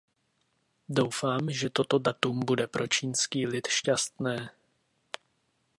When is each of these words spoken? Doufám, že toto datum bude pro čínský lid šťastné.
Doufám, 0.89 1.51
že 1.51 1.69
toto 1.69 1.99
datum 1.99 2.39
bude 2.45 2.67
pro 2.67 2.87
čínský 2.87 3.47
lid 3.47 3.67
šťastné. 3.67 4.49